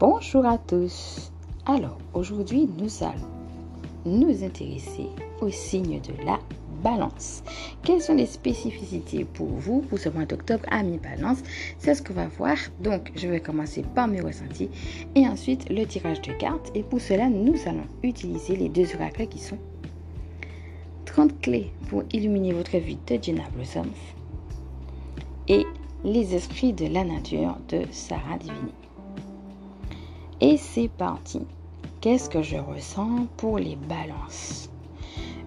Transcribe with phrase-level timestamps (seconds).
[0.00, 1.30] Bonjour à tous.
[1.66, 3.28] Alors, aujourd'hui, nous allons
[4.06, 5.08] nous intéresser
[5.42, 6.38] au signe de la
[6.82, 7.42] balance.
[7.82, 9.80] Quelles sont les spécificités pour vous?
[9.82, 11.42] Pour ce mois d'octobre à mi-balance
[11.76, 12.56] C'est ce qu'on va voir.
[12.82, 14.70] Donc, je vais commencer par mes ressentis
[15.14, 16.72] et ensuite le tirage de cartes.
[16.74, 19.58] Et pour cela, nous allons utiliser les deux oracles qui sont
[21.04, 23.92] 30 clés pour illuminer votre vie de Jenna Blossoms
[25.46, 25.66] et
[26.04, 28.72] les esprits de la nature de Sarah Divini.
[30.42, 31.42] Et c'est parti.
[32.00, 34.70] Qu'est-ce que je ressens pour les balances?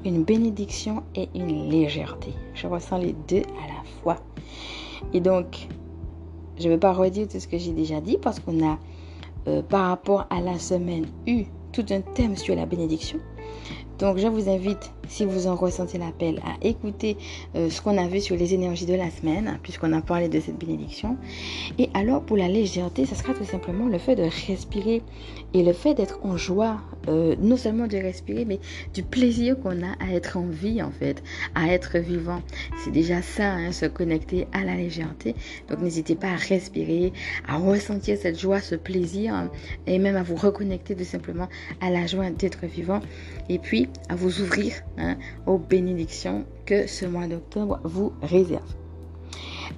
[0.05, 2.31] Une bénédiction et une légèreté.
[2.53, 4.17] Je ressens les deux à la fois.
[5.11, 5.67] Et donc,
[6.59, 8.77] je ne vais pas redire tout ce que j'ai déjà dit parce qu'on a,
[9.47, 13.17] euh, par rapport à la semaine, eu tout un thème sur la bénédiction.
[13.97, 17.17] Donc je vous invite, si vous en ressentez l'appel, à écouter
[17.55, 20.39] euh, ce qu'on a vu sur les énergies de la semaine, puisqu'on a parlé de
[20.39, 21.17] cette bénédiction.
[21.77, 25.01] Et alors pour la légèreté, ça sera tout simplement le fait de respirer
[25.53, 28.59] et le fait d'être en joie, euh, non seulement de respirer, mais
[28.93, 31.23] du plaisir qu'on a à être en vie en fait,
[31.55, 32.41] à être vivant.
[32.83, 35.35] C'est déjà ça, hein, se connecter à la légèreté.
[35.69, 37.13] Donc n'hésitez pas à respirer,
[37.47, 39.49] à ressentir cette joie, ce plaisir, hein,
[39.85, 41.49] et même à vous reconnecter tout simplement
[41.81, 43.01] à la joie d'être vivant.
[43.49, 48.73] Et puis à vous ouvrir hein, aux bénédictions que ce mois d'octobre vous réserve.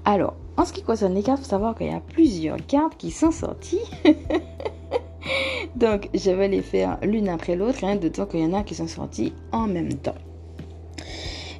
[0.04, 2.98] Alors, en ce qui concerne les cartes, il faut savoir qu'il y a plusieurs cartes
[2.98, 3.80] qui sont sorties.
[5.76, 8.76] Donc, je vais les faire l'une après l'autre, hein, d'autant qu'il y en a qui
[8.76, 10.16] sont sorties en même temps.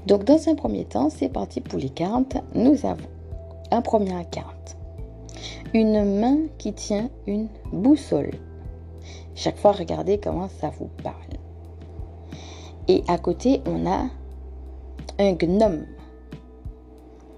[0.06, 2.38] Donc, dans un premier temps, c'est parti pour les cartes.
[2.54, 3.10] Nous avons
[3.72, 4.78] un première carte.
[5.74, 8.32] Une main qui tient une boussole.
[9.34, 11.35] Chaque fois, regardez comment ça vous parle.
[12.88, 14.06] Et à côté, on a
[15.20, 15.86] un gnome.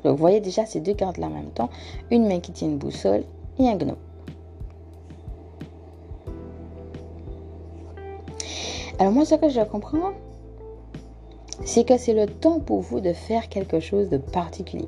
[0.04, 1.70] Donc, vous voyez déjà ces deux cartes là en même temps.
[2.12, 3.24] Une main qui tient une boussole
[3.60, 3.98] et un gnome.
[9.00, 10.14] Alors moi, ce que je comprends,
[11.66, 14.88] c'est que c'est le temps pour vous de faire quelque chose de particulier.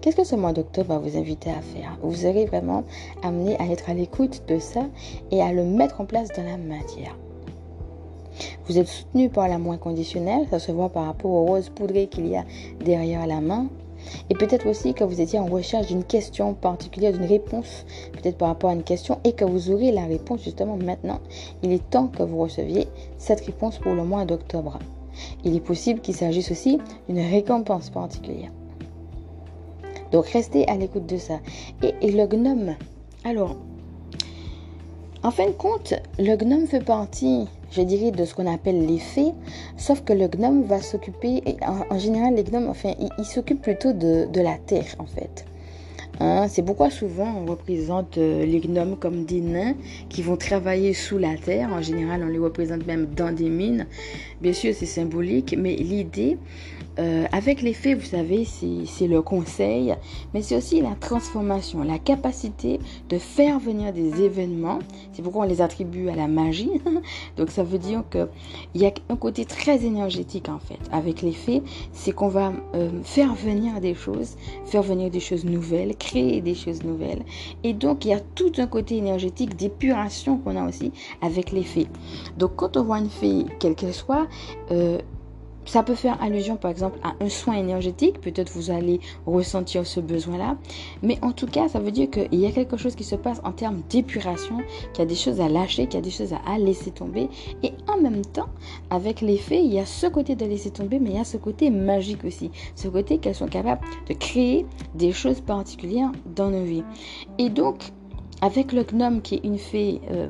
[0.00, 1.98] Qu'est-ce que ce mois d'octobre va vous inviter à faire?
[2.02, 2.84] Vous serez vraiment
[3.22, 4.82] amené à être à l'écoute de ça
[5.30, 7.16] et à le mettre en place dans la matière.
[8.70, 12.28] Vous êtes soutenu par l'amour inconditionnel, ça se voit par rapport aux roses poudrées qu'il
[12.28, 12.44] y a
[12.84, 13.66] derrière la main.
[14.30, 18.46] Et peut-être aussi que vous étiez en recherche d'une question particulière, d'une réponse, peut-être par
[18.46, 21.18] rapport à une question, et que vous aurez la réponse justement maintenant.
[21.64, 22.86] Il est temps que vous receviez
[23.18, 24.78] cette réponse pour le mois d'octobre.
[25.42, 26.78] Il est possible qu'il s'agisse aussi
[27.08, 28.52] d'une récompense particulière.
[30.12, 31.40] Donc restez à l'écoute de ça.
[31.82, 32.76] Et, et, le gnome.
[33.24, 33.56] Alors,
[35.22, 38.98] en fin de compte, le gnome fait partie je dirais, de ce qu'on appelle les
[38.98, 39.32] fées.
[39.76, 43.92] Sauf que le gnome va s'occuper, en, en, général, les gnomes, enfin, ils s'occupent plutôt
[43.92, 45.44] de, la terre, en fait.
[46.22, 49.74] Hein, c'est pourquoi souvent on représente euh, les gnomes comme des nains
[50.10, 51.70] qui vont travailler sous la terre.
[51.72, 53.86] En général, on les représente même dans des mines.
[54.42, 56.36] Bien sûr, c'est symbolique, mais l'idée,
[56.98, 59.94] euh, avec les faits, vous savez, c'est le conseil,
[60.34, 64.80] mais c'est aussi la transformation, la capacité de faire venir des événements.
[65.12, 66.70] C'est pourquoi on les attribue à la magie.
[67.36, 68.28] Donc ça veut dire qu'il
[68.74, 70.78] y a un côté très énergétique en fait.
[70.92, 71.62] Avec les faits,
[71.92, 76.54] c'est qu'on va euh, faire venir des choses, faire venir des choses nouvelles, créer des
[76.54, 77.22] choses nouvelles.
[77.62, 80.92] Et donc il y a tout un côté énergétique d'épuration qu'on a aussi
[81.22, 81.88] avec les faits.
[82.36, 84.26] Donc quand on voit une fée, quelle qu'elle soit,
[84.70, 84.98] euh,
[85.64, 90.00] ça peut faire allusion par exemple à un soin énergétique, peut-être vous allez ressentir ce
[90.00, 90.56] besoin-là,
[91.02, 93.40] mais en tout cas ça veut dire qu'il y a quelque chose qui se passe
[93.44, 94.58] en termes d'épuration,
[94.92, 97.28] qu'il y a des choses à lâcher, qu'il y a des choses à laisser tomber,
[97.62, 98.48] et en même temps
[98.90, 101.24] avec les faits, il y a ce côté de laisser tomber, mais il y a
[101.24, 106.50] ce côté magique aussi, ce côté qu'elles sont capables de créer des choses particulières dans
[106.50, 106.84] nos vies.
[107.38, 107.92] Et donc
[108.42, 110.28] avec le gnome qui est une fée euh,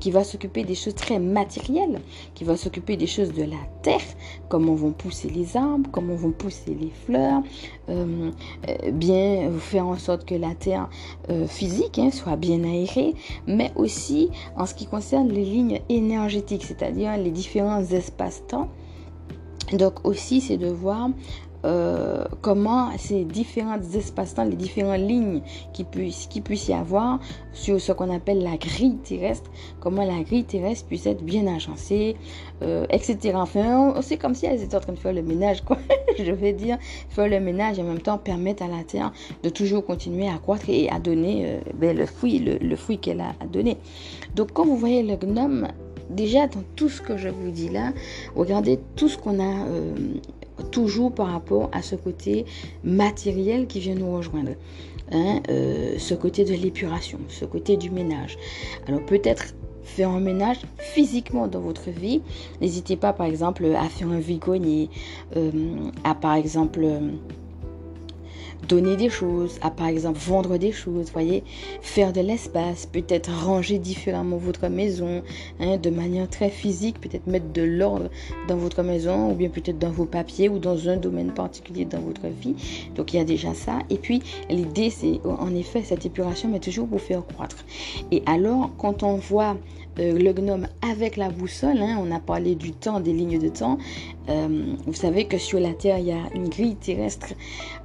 [0.00, 2.00] qui va s'occuper des choses très matérielles,
[2.34, 4.00] qui va s'occuper des choses de la terre,
[4.48, 7.42] comment vont pousser les arbres, comment vont pousser les fleurs,
[7.88, 8.30] euh,
[8.68, 10.88] euh, bien faire en sorte que la terre
[11.48, 13.14] physique hein, soit bien aérée,
[13.46, 18.68] mais aussi en ce qui concerne les lignes énergétiques, c'est-à-dire les différents espaces-temps.
[19.72, 21.08] Donc aussi, c'est de voir
[21.66, 25.40] euh, comment ces différents espaces-temps, les différentes lignes
[25.72, 27.18] qui puissent, y avoir
[27.52, 32.16] sur ce qu'on appelle la grille terrestre, comment la grille terrestre puisse être bien agencée,
[32.62, 33.32] euh, etc.
[33.34, 35.78] Enfin, c'est comme si elles étaient en train de faire le ménage, quoi.
[36.18, 36.78] Je vais dire,
[37.08, 39.12] faire le ménage et en même temps permettre à la terre
[39.42, 43.20] de toujours continuer à croître et à donner euh, ben, le fruit, le fruit qu'elle
[43.20, 43.76] a donné.
[44.36, 45.66] Donc, quand vous voyez le gnome,
[46.10, 47.92] déjà dans tout ce que je vous dis là,
[48.36, 49.66] regardez tout ce qu'on a
[50.70, 52.46] toujours par rapport à ce côté
[52.84, 54.52] matériel qui vient nous rejoindre.
[55.12, 58.36] Hein, euh, ce côté de l'épuration, ce côté du ménage.
[58.88, 59.54] Alors peut-être
[59.84, 62.22] faire un ménage physiquement dans votre vie.
[62.60, 64.90] N'hésitez pas par exemple à faire un vigonier,
[65.36, 65.50] euh,
[66.02, 66.88] à par exemple
[68.68, 71.44] donner des choses, à par exemple vendre des choses, voyez,
[71.80, 75.22] faire de l'espace, peut-être ranger différemment votre maison,
[75.60, 78.10] hein, de manière très physique, peut-être mettre de l'ordre
[78.48, 82.00] dans votre maison, ou bien peut-être dans vos papiers, ou dans un domaine particulier dans
[82.00, 82.54] votre vie.
[82.94, 83.78] Donc il y a déjà ça.
[83.90, 87.64] Et puis l'idée, c'est en effet cette épuration, mais toujours pour faire croître.
[88.10, 89.56] Et alors, quand on voit
[89.98, 93.48] euh, le gnome avec la boussole, hein, on a parlé du temps, des lignes de
[93.48, 93.78] temps.
[94.28, 97.28] Euh, vous savez que sur la Terre, il y a une grille terrestre.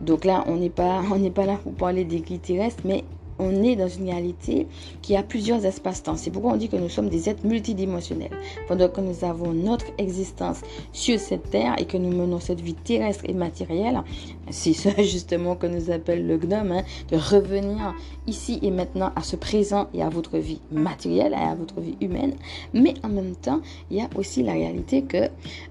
[0.02, 3.04] Donc là, on n'est on n'est pas là pour parler des terrestres, mais
[3.40, 4.68] on est dans une réalité
[5.02, 6.16] qui a plusieurs espaces-temps.
[6.16, 8.32] C'est pourquoi on dit que nous sommes des êtres multidimensionnels.
[8.68, 10.62] Pendant que nous avons notre existence
[10.94, 14.02] sur cette terre et que nous menons cette vie terrestre et matérielle,
[14.50, 17.94] c'est ça justement que nous appelle le gnome, hein, de revenir
[18.28, 21.98] ici et maintenant à ce présent et à votre vie matérielle et à votre vie
[22.02, 22.36] humaine.
[22.74, 25.30] Mais en même temps, il y a aussi la réalité que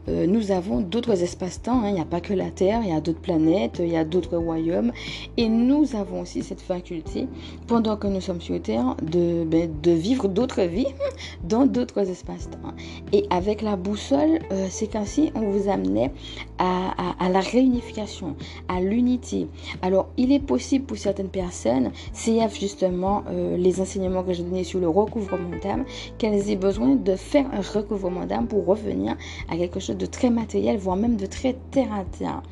[0.09, 1.83] euh, nous avons d'autres espaces-temps.
[1.83, 1.89] Hein.
[1.89, 4.05] Il n'y a pas que la Terre, il y a d'autres planètes, il y a
[4.05, 4.93] d'autres royaumes.
[5.37, 7.29] Et nous avons aussi cette faculté
[7.67, 10.87] pendant que nous sommes sur Terre, de, ben, de vivre d'autres vies
[11.45, 12.75] dans d'autres espaces-temps.
[13.13, 16.13] Et avec la boussole, euh, c'est qu'ainsi on vous amenait
[16.59, 18.37] à, la réunification,
[18.69, 19.49] à l'unité.
[19.83, 24.65] Alors, il est possible pour certaines personnes, CF justement, euh, les enseignements que j'ai donnés
[24.65, 25.85] sur le recouvrement d'âme,
[26.19, 29.17] qu'elles aient besoin de faire un recouvrement d'âme pour revenir
[29.49, 32.43] à quelque chose de très matériel, voire même de très terre à terre.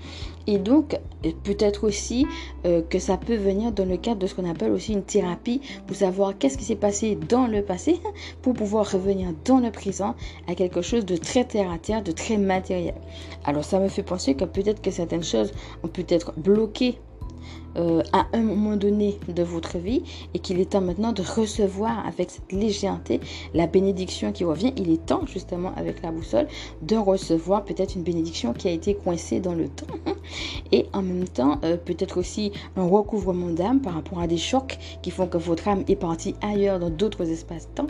[0.48, 0.98] Et donc,
[1.44, 2.26] peut-être aussi
[2.64, 5.60] euh, que ça peut venir dans le cadre de ce qu'on appelle aussi une thérapie
[5.86, 8.00] pour savoir qu'est-ce qui s'est passé dans le passé
[8.42, 10.14] pour pouvoir revenir dans le présent
[10.46, 12.94] à quelque chose de très terre à terre, de très matériel.
[13.44, 15.52] Alors, ça me fait penser que peut-être que certaines choses
[15.84, 16.98] ont peut-être bloqué
[17.78, 20.02] euh, à un moment donné de votre vie
[20.34, 23.20] et qu'il est temps maintenant de recevoir avec cette légèreté
[23.54, 24.72] la bénédiction qui revient.
[24.76, 26.46] Il est temps justement avec la boussole
[26.82, 29.86] de recevoir peut-être une bénédiction qui a été coincée dans le temps
[30.72, 34.78] et en même temps euh, peut-être aussi un recouvrement d'âme par rapport à des chocs
[35.02, 37.86] qui font que votre âme est partie ailleurs dans d'autres espaces-temps.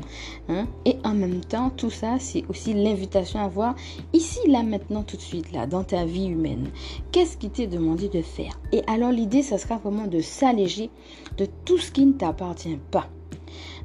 [0.48, 0.66] Hein.
[0.84, 3.74] Et en même temps, tout ça, c'est aussi l'invitation à voir
[4.12, 6.68] ici, là, maintenant, tout de suite, là, dans ta vie humaine.
[7.12, 8.58] Qu'est-ce qui t'est demandé de faire?
[8.72, 10.90] Et alors l'idée, ça sera de s'alléger
[11.36, 13.08] de tout ce qui ne t'appartient pas.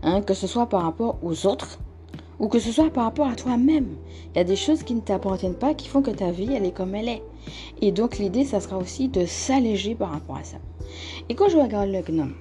[0.01, 1.79] Hein, que ce soit par rapport aux autres
[2.39, 3.95] ou que ce soit par rapport à toi-même.
[4.33, 6.65] Il y a des choses qui ne t'appartiennent pas qui font que ta vie, elle
[6.65, 7.23] est comme elle est.
[7.81, 10.57] Et donc l'idée, ça sera aussi de s'alléger par rapport à ça.
[11.29, 12.33] Et quand je regarde le gnome,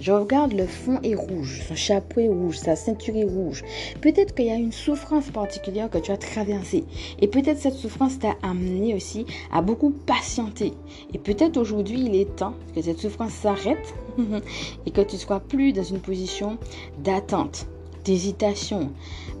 [0.00, 3.64] je regarde le fond est rouge, son chapeau est rouge, sa ceinture est rouge.
[4.00, 6.84] Peut-être qu'il y a une souffrance particulière que tu as traversée.
[7.20, 10.72] Et peut-être cette souffrance t'a amené aussi à beaucoup patienter.
[11.12, 13.94] Et peut-être aujourd'hui, il est temps que cette souffrance s'arrête
[14.86, 16.58] et que tu ne sois plus dans une position
[17.02, 17.66] d'attente,
[18.04, 18.92] d'hésitation,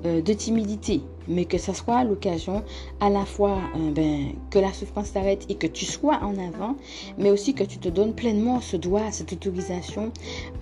[0.04, 2.62] euh, de timidité, mais que ça soit l'occasion
[3.00, 6.76] à la fois euh, ben, que la souffrance s'arrête et que tu sois en avant,
[7.18, 10.12] mais aussi que tu te donnes pleinement ce droit, cette autorisation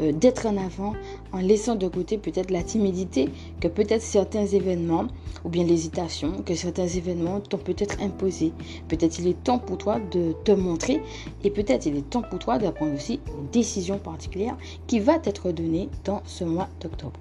[0.00, 0.94] euh, d'être en avant
[1.32, 3.28] en laissant de côté peut-être la timidité
[3.60, 5.06] que peut-être certains événements
[5.44, 8.52] ou bien l'hésitation que certains événements t'ont peut-être imposé.
[8.88, 11.00] Peut-être il est temps pour toi de te montrer
[11.44, 14.56] et peut-être il est temps pour toi d'apprendre aussi une décision particulière
[14.86, 17.20] qui va t'être donnée dans ce mois d'octobre.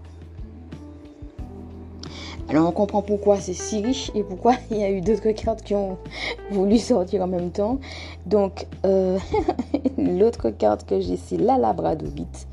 [2.48, 5.64] Alors on comprend pourquoi c'est si riche et pourquoi il y a eu d'autres cartes
[5.64, 5.98] qui ont
[6.52, 7.80] voulu sortir en même temps.
[8.26, 9.18] Donc euh,
[9.98, 12.48] l'autre carte que j'ai c'est la Labradorite.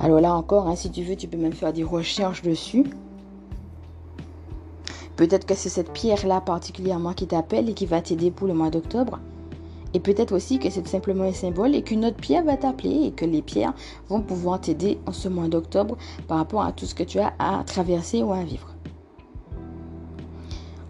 [0.00, 2.84] Alors là encore, hein, si tu veux, tu peux même faire des recherches dessus.
[5.16, 8.70] Peut-être que c'est cette pierre-là particulièrement qui t'appelle et qui va t'aider pour le mois
[8.70, 9.18] d'octobre.
[9.94, 13.10] Et peut-être aussi que c'est simplement un symbole et qu'une autre pierre va t'appeler et
[13.12, 13.74] que les pierres
[14.08, 17.32] vont pouvoir t'aider en ce mois d'octobre par rapport à tout ce que tu as
[17.38, 18.74] à traverser ou à vivre.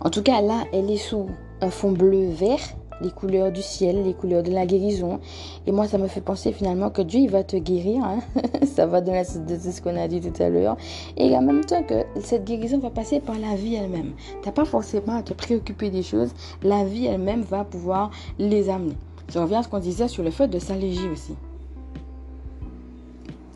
[0.01, 1.29] En tout cas, là, elle est sous
[1.61, 2.61] un fond bleu-vert
[3.01, 5.21] les couleurs du ciel, les couleurs de la guérison.
[5.67, 8.05] Et moi, ça me fait penser finalement que Dieu, il va te guérir.
[8.05, 8.21] Hein.
[8.67, 10.77] ça va dans ce qu'on a dit tout à l'heure.
[11.17, 14.13] Et en même temps que cette guérison va passer par la vie elle-même.
[14.43, 16.31] Tu n'as pas forcément à te préoccuper des choses.
[16.63, 18.97] La vie elle-même va pouvoir les amener.
[19.29, 21.35] Je reviens à ce qu'on disait sur le fait de s'alléger aussi.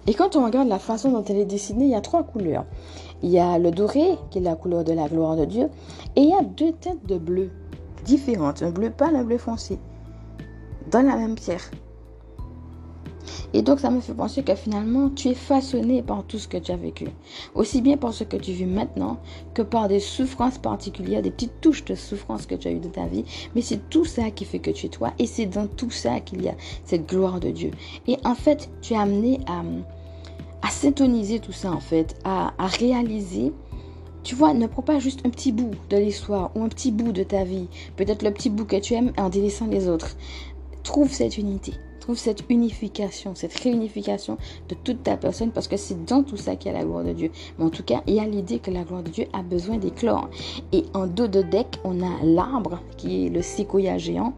[0.07, 2.65] Et quand on regarde la façon dont elle est dessinée, il y a trois couleurs.
[3.23, 5.69] Il y a le doré, qui est la couleur de la gloire de Dieu,
[6.17, 7.51] et il y a deux teintes de bleu
[8.05, 9.79] différentes, un bleu pâle, un bleu foncé,
[10.91, 11.71] dans la même pierre.
[13.55, 16.57] Et donc, ça me fait penser que finalement, tu es façonné par tout ce que
[16.57, 17.07] tu as vécu.
[17.55, 19.19] Aussi bien par ce que tu vis maintenant
[19.55, 22.89] que par des souffrances particulières, des petites touches de souffrance que tu as eues de
[22.89, 23.25] ta vie.
[23.55, 25.13] Mais c'est tout ça qui fait que tu es toi.
[25.19, 26.55] Et c'est dans tout ça qu'il y a
[26.85, 27.71] cette gloire de Dieu.
[28.07, 29.63] Et en fait, tu es amené à,
[30.67, 33.53] à syntoniser tout ça, en fait, à, à réaliser
[34.23, 37.13] tu vois, ne prends pas juste un petit bout de l'histoire ou un petit bout
[37.13, 40.17] de ta vie, peut-être le petit bout que tu aimes en délaissant les autres.
[40.83, 41.75] Trouve cette unité.
[42.01, 44.37] Trouve cette unification, cette réunification
[44.69, 47.05] de toute ta personne parce que c'est dans tout ça qu'il y a la gloire
[47.05, 47.31] de Dieu.
[47.59, 49.77] Mais en tout cas, il y a l'idée que la gloire de Dieu a besoin
[49.77, 50.29] d'éclore.
[50.73, 54.35] Et en dos de deck, on a l'arbre qui est le séquoia géant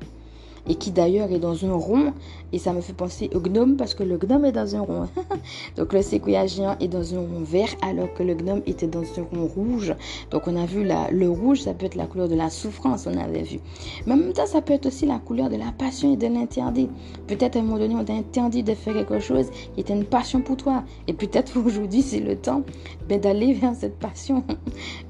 [0.69, 2.13] et qui d'ailleurs est dans un rond.
[2.55, 5.09] Et ça me fait penser au gnome parce que le gnome est dans un rond.
[5.77, 9.03] Donc le séquoia géant est dans un rond vert alors que le gnome était dans
[9.03, 9.93] un rond rouge.
[10.31, 13.19] Donc on a vu le rouge, ça peut être la couleur de la souffrance, on
[13.19, 13.59] avait vu.
[14.07, 16.29] Mais en même temps, ça peut être aussi la couleur de la passion et de
[16.29, 16.89] l'interdit.
[17.27, 20.05] Peut-être à un moment donné, on t'a interdit de faire quelque chose qui était une
[20.05, 20.85] passion pour toi.
[21.09, 22.63] Et peut-être aujourd'hui, c'est le temps
[23.09, 24.45] ben, d'aller vers cette passion.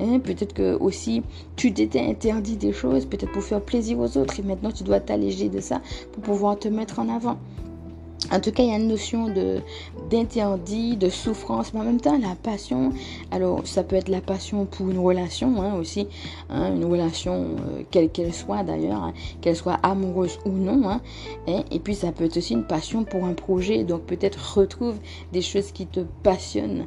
[0.00, 1.22] Hein, peut-être que aussi,
[1.56, 4.40] tu t'étais interdit des choses, peut-être pour faire plaisir aux autres.
[4.40, 5.80] Et maintenant, tu dois t'alléger de ça
[6.12, 7.33] pour pouvoir te mettre en avant.
[8.32, 9.60] En tout cas, il y a une notion de
[10.10, 12.90] d'interdit, de souffrance, mais en même temps, la passion.
[13.30, 16.06] Alors, ça peut être la passion pour une relation hein, aussi,
[16.50, 21.00] hein, une relation euh, quelle qu'elle soit d'ailleurs, hein, qu'elle soit amoureuse ou non.
[21.46, 23.84] et puis, ça peut être aussi une passion pour un projet.
[23.84, 24.96] Donc, peut-être retrouve
[25.32, 26.86] des choses qui te passionnent,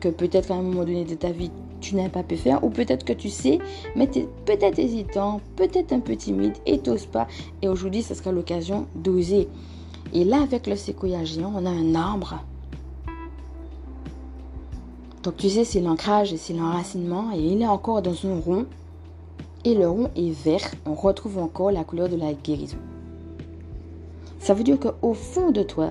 [0.00, 1.50] que peut-être à un moment donné de ta vie
[1.82, 3.58] tu n'as pas pu faire, ou peut-être que tu sais,
[3.94, 7.26] mais tu es peut-être hésitant, peut-être un peu timide et t'oses pas.
[7.60, 9.48] Et aujourd'hui, ce sera l'occasion d'oser.
[10.12, 12.40] Et là, avec le séquoia géant, on a un arbre.
[15.22, 17.32] Donc tu sais, c'est l'ancrage et c'est l'enracinement.
[17.34, 18.66] Et il est encore dans un rond.
[19.64, 20.70] Et le rond est vert.
[20.84, 22.78] On retrouve encore la couleur de la guérison.
[24.40, 25.90] Ça veut dire qu'au fond de toi,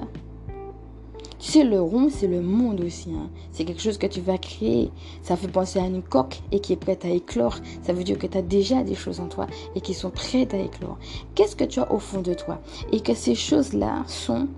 [1.41, 3.10] tu sais, le rond, c'est le monde aussi.
[3.12, 3.31] Hein.
[3.51, 4.91] C'est quelque chose que tu vas créer.
[5.24, 7.57] Ça fait penser à une coque et qui est prête à éclore.
[7.81, 10.53] Ça veut dire que tu as déjà des choses en toi et qui sont prêtes
[10.53, 11.00] à éclore.
[11.33, 12.62] Qu'est-ce que tu as au fond de toi?
[12.91, 14.50] Et que ces choses-là sont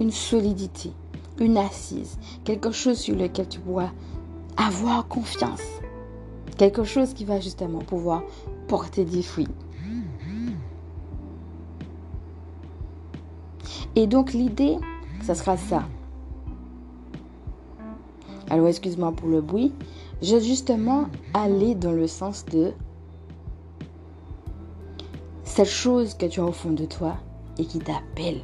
[0.00, 0.92] une solidité,
[1.38, 3.90] une assise, quelque chose sur lequel tu pourras
[4.56, 5.60] avoir confiance.
[6.56, 8.22] Quelque chose qui va justement pouvoir
[8.66, 9.46] porter des fruits.
[13.94, 14.78] Et donc l'idée,
[15.20, 15.82] ça sera ça.
[18.50, 19.72] Alors excuse-moi pour le bruit.
[20.22, 22.72] Je vais justement aller dans le sens de
[25.44, 27.16] cette chose que tu as au fond de toi
[27.58, 28.40] et qui t'appelle.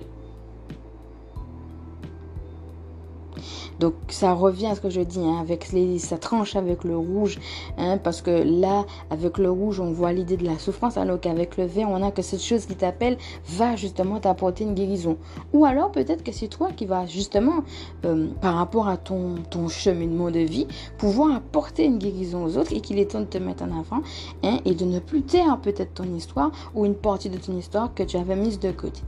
[3.80, 6.97] Donc ça revient à ce que je dis, hein, avec les, ça tranche avec le
[6.97, 7.38] rouge,
[7.76, 11.56] hein, parce que là, avec le rouge, on voit l'idée de la souffrance, alors qu'avec
[11.56, 13.18] le vert, on a que cette chose qui t'appelle
[13.49, 15.18] va justement t'apporter une guérison.
[15.52, 17.64] Ou alors peut-être que c'est toi qui vas justement,
[18.04, 19.37] euh, par rapport à ton,
[19.68, 20.66] cheminement de vie,
[20.99, 24.02] pouvoir apporter une guérison aux autres et qu'il est temps de te mettre en avant
[24.42, 27.92] hein, et de ne plus taire peut-être ton histoire ou une partie de ton histoire
[27.95, 29.00] que tu avais mise de côté.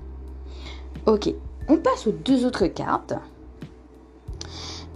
[1.07, 1.33] Ok,
[1.69, 3.15] on passe aux deux autres cartes.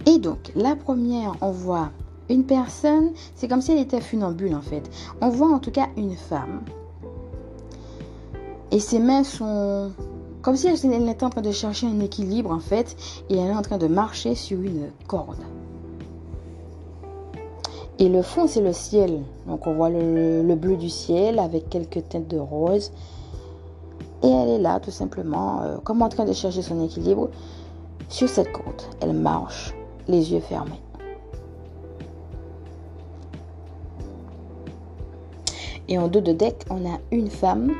[0.05, 1.89] Et donc, la première, on voit
[2.29, 4.89] une personne, c'est comme si elle était funambule en fait.
[5.21, 6.61] On voit en tout cas une femme.
[8.71, 9.91] Et ses mains sont
[10.41, 12.95] comme si elle était en train de chercher un équilibre en fait.
[13.29, 15.37] Et elle est en train de marcher sur une corde.
[17.99, 19.21] Et le fond, c'est le ciel.
[19.47, 22.91] Donc on voit le, bleu du ciel avec quelques teintes de rose.
[24.23, 27.29] Et elle est là tout simplement, euh, comme en train de chercher son équilibre
[28.09, 28.81] sur cette corde.
[29.01, 29.73] Elle marche
[30.07, 30.81] les yeux fermés.
[35.87, 37.71] Et en dos de deck, on a une femme.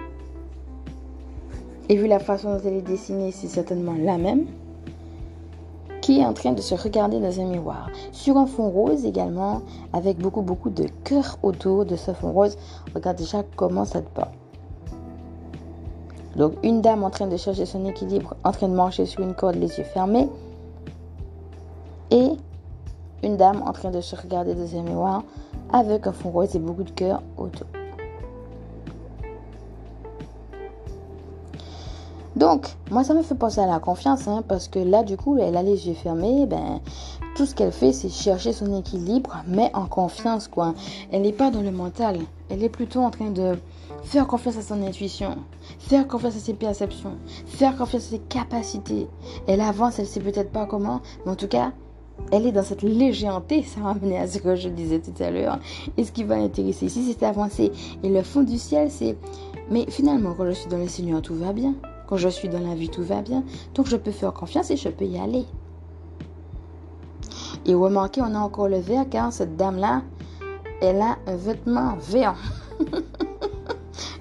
[1.89, 4.45] Et vu la façon dont elle est dessinée, c'est certainement la même.
[6.01, 7.89] Qui est en train de se regarder dans un miroir.
[8.11, 9.61] Sur un fond rose également,
[9.93, 12.57] avec beaucoup, beaucoup de cœur autour de ce fond rose.
[12.93, 14.33] Regarde déjà comment ça te porte.
[16.35, 19.35] Donc une dame en train de chercher son équilibre, en train de marcher sur une
[19.35, 20.27] corde, les yeux fermés
[22.11, 22.31] et
[23.23, 25.23] une dame en train de se regarder dans un miroir
[25.71, 27.67] avec un fond rose et beaucoup de cœur autour.
[32.35, 35.37] Donc, moi, ça me fait penser à la confiance, hein, parce que là, du coup,
[35.37, 36.79] elle a les yeux fermés, ben,
[37.35, 40.73] tout ce qu'elle fait, c'est chercher son équilibre, mais en confiance, quoi.
[41.11, 42.17] Elle n'est pas dans le mental,
[42.49, 43.57] elle est plutôt en train de
[44.03, 45.37] faire confiance à son intuition,
[45.77, 49.07] faire confiance à ses perceptions, faire confiance à ses capacités.
[49.47, 51.71] Elle avance, elle sait peut-être pas comment, mais en tout cas,
[52.31, 55.59] elle est dans cette légèreté, ça mener à ce que je disais tout à l'heure.
[55.97, 57.71] Et ce qui va intéresser ici, c'est avancer.
[58.03, 59.17] Et le fond du ciel, c'est,
[59.69, 61.75] mais finalement, quand je suis dans le Seigneur, tout va bien.
[62.07, 63.43] Quand je suis dans la vie, tout va bien.
[63.75, 65.45] Donc je peux faire confiance et je peux y aller.
[67.65, 70.01] Et remarquez, on a encore le vert car cette dame-là,
[70.81, 72.35] elle a un vêtement vert.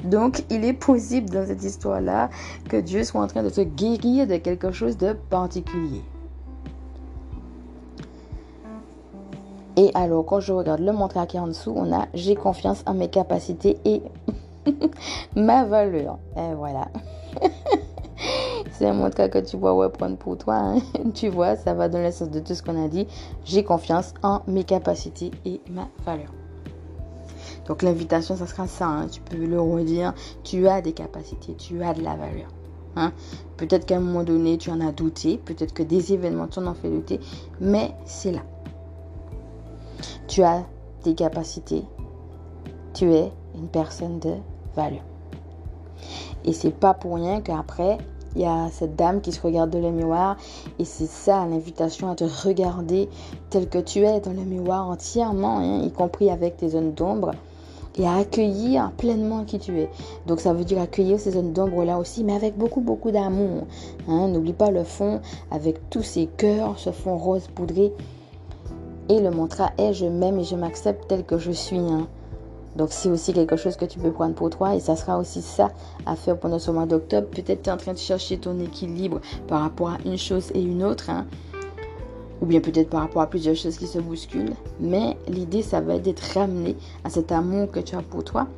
[0.04, 2.28] Donc, il est possible dans cette histoire-là
[2.68, 6.02] que Dieu soit en train de te guérir de quelque chose de particulier.
[9.76, 12.82] Et alors, quand je regarde le montre qui est en dessous, on a j'ai confiance
[12.86, 14.02] en mes capacités et
[15.36, 16.18] ma valeur.
[16.36, 16.88] Et voilà.
[18.72, 20.54] C'est un montre que tu vois prendre pour toi.
[20.54, 20.78] Hein.
[21.14, 23.06] Tu vois, ça va dans le sens de tout ce qu'on a dit.
[23.44, 26.32] J'ai confiance en mes capacités et ma valeur.
[27.66, 28.86] Donc l'invitation, ça sera ça.
[28.86, 29.06] Hein.
[29.10, 30.14] Tu peux le redire.
[30.42, 32.48] Tu as des capacités, tu as de la valeur.
[32.96, 33.12] Hein.
[33.56, 35.38] Peut-être qu'à un moment donné, tu en as douté.
[35.38, 37.20] Peut-être que des événements t'en ont fait douter.
[37.60, 38.42] Mais c'est là.
[40.26, 40.64] Tu as
[41.04, 41.84] des capacités.
[42.94, 44.34] Tu es une personne de
[44.74, 45.02] valeur.
[46.44, 47.98] Et c'est pas pour rien qu'après,
[48.34, 50.36] il y a cette dame qui se regarde dans le miroir
[50.78, 53.08] et c'est ça l'invitation à te regarder
[53.50, 57.32] tel que tu es dans le miroir entièrement, hein, y compris avec tes zones d'ombre
[57.96, 59.90] et à accueillir pleinement qui tu es.
[60.26, 63.66] Donc ça veut dire accueillir ces zones d'ombre là aussi, mais avec beaucoup beaucoup d'amour.
[64.08, 64.28] Hein.
[64.28, 67.92] N'oublie pas le fond avec tous ces cœurs, ce fond rose poudré.
[69.08, 71.78] Et le mantra est je m'aime et je m'accepte tel que je suis.
[71.78, 72.06] Hein.
[72.76, 75.42] Donc c'est aussi quelque chose que tu peux prendre pour toi et ça sera aussi
[75.42, 75.70] ça
[76.06, 77.28] à faire pendant ce mois d'octobre.
[77.28, 80.62] Peut-être tu es en train de chercher ton équilibre par rapport à une chose et
[80.62, 81.10] une autre.
[81.10, 81.26] Hein.
[82.40, 84.54] Ou bien peut-être par rapport à plusieurs choses qui se bousculent.
[84.80, 88.48] Mais l'idée, ça va être d'être ramené à cet amour que tu as pour toi.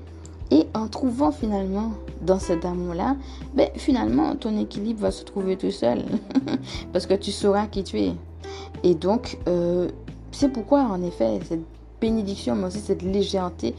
[0.51, 3.17] Et en trouvant finalement dans cet amour-là,
[3.55, 6.03] ben, finalement, ton équilibre va se trouver tout seul.
[6.93, 8.13] Parce que tu sauras qui tu es.
[8.83, 9.89] Et donc, euh,
[10.35, 11.65] c'est pourquoi, en effet, cette
[12.01, 13.75] bénédiction, mais aussi cette légèreté,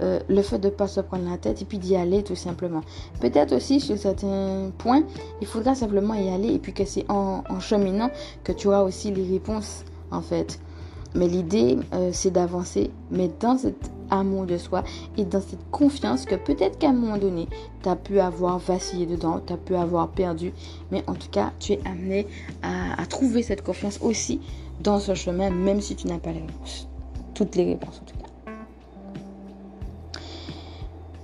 [0.00, 2.34] euh, le fait de ne pas se prendre la tête et puis d'y aller tout
[2.34, 2.80] simplement.
[3.20, 5.02] Peut-être aussi sur certains points,
[5.40, 8.10] il faudra simplement y aller et puis que c'est en, cheminant
[8.42, 10.58] que tu auras aussi les réponses en fait.
[11.14, 14.82] Mais l'idée, euh, c'est d'avancer, mais dans cet amour de soi
[15.16, 17.46] et dans cette confiance que peut-être qu'à un moment donné,
[17.82, 20.52] tu as pu avoir vacillé dedans, tu as pu avoir perdu,
[20.90, 22.26] mais en tout cas, tu es amené
[22.62, 24.40] à, à trouver cette confiance aussi
[24.82, 26.88] dans ce chemin, même si tu n'as pas les réponses
[27.38, 28.52] toutes les réponses en tout cas.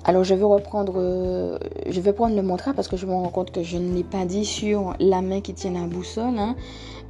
[0.05, 3.31] Alors je vais reprendre, euh, je vais prendre le mantra parce que je me rends
[3.31, 6.39] compte que je ne l'ai pas dit sur la main qui tient la boussole.
[6.39, 6.55] Hein.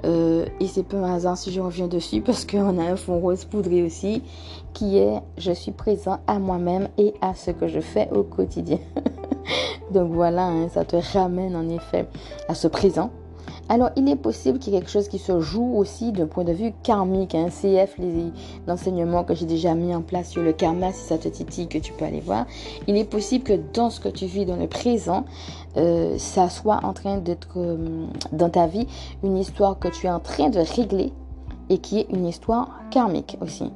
[0.04, 3.18] Euh, et c'est peu un hasard si je reviens dessus parce qu'on a un fond
[3.18, 4.22] rose poudré aussi
[4.72, 8.78] qui est je suis présent à moi-même et à ce que je fais au quotidien.
[9.92, 12.06] Donc voilà, hein, ça te ramène en effet
[12.48, 13.10] à ce présent
[13.68, 16.44] alors, il est possible qu'il y ait quelque chose qui se joue aussi d'un point
[16.44, 17.34] de vue karmique.
[17.34, 17.48] Hein.
[17.48, 17.96] CF,
[18.66, 21.78] l'enseignement que j'ai déjà mis en place sur le karma, si ça te titille, que
[21.78, 22.46] tu peux aller voir.
[22.86, 25.24] Il est possible que dans ce que tu vis dans le présent,
[25.76, 28.86] euh, ça soit en train d'être euh, dans ta vie
[29.22, 31.12] une histoire que tu es en train de régler
[31.70, 33.70] et qui est une histoire karmique aussi.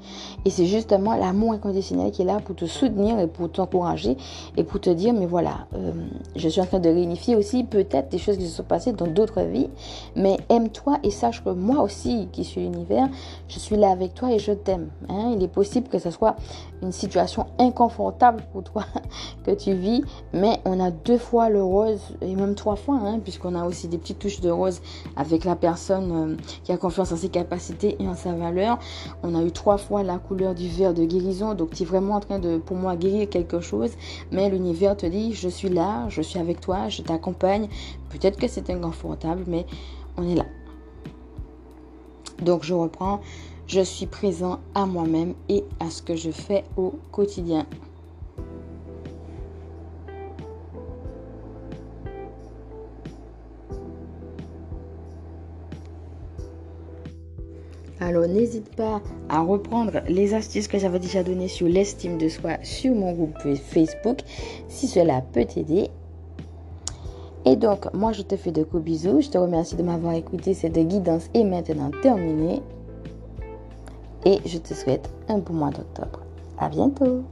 [0.45, 4.17] Et c'est justement l'amour inconditionnel qui est là pour te soutenir et pour t'encourager
[4.57, 5.93] et pour te dire, mais voilà, euh,
[6.37, 9.07] je suis en train de réunifier aussi peut-être des choses qui se sont passées dans
[9.07, 9.69] d'autres vies,
[10.17, 13.09] mais aime-toi et sache que moi aussi, qui suis l'univers,
[13.49, 14.89] je suis là avec toi et je t'aime.
[15.09, 15.33] Hein.
[15.37, 16.37] Il est possible que ce soit
[16.83, 18.85] une situation inconfortable pour toi
[19.45, 23.19] que tu vis, mais on a deux fois le rose et même trois fois, hein,
[23.19, 24.81] puisqu'on a aussi des petites touches de rose
[25.17, 28.79] avec la personne euh, qui a confiance en ses capacités et en sa valeur.
[29.23, 31.55] On a eu trois fois la couleur du verre de guérison.
[31.55, 33.91] Donc tu es vraiment en train de, pour moi, guérir quelque chose.
[34.33, 37.69] Mais l'univers te dit, je suis là, je suis avec toi, je t'accompagne.
[38.11, 39.67] Peut-être que c'est inconfortable, mais
[40.17, 40.45] on est là.
[42.43, 43.21] Donc je reprends,
[43.69, 47.67] je suis présent à moi-même et à ce que je fais au quotidien.
[58.01, 62.53] Alors n'hésite pas à reprendre les astuces que j'avais déjà données sur l'estime de soi
[62.63, 64.21] sur mon groupe Facebook
[64.69, 65.91] si cela peut t'aider.
[67.45, 69.21] Et donc, moi je te fais de gros bisous.
[69.21, 70.55] Je te remercie de m'avoir écouté.
[70.55, 72.63] Cette guidance est maintenant terminée.
[74.29, 76.21] Et je te souhaite un bon mois d'octobre.
[76.59, 77.25] À bientôt.